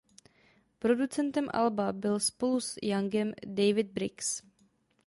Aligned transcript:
Producentem 0.79 1.49
alba 1.53 1.93
byl 1.93 2.19
spolu 2.19 2.59
s 2.61 2.77
Youngem 2.81 3.33
David 3.47 3.91
Briggs. 3.91 4.43